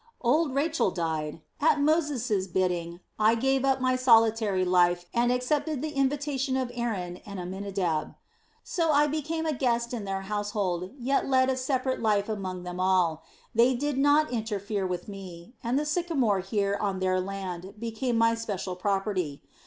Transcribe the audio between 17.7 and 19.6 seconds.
became my special property.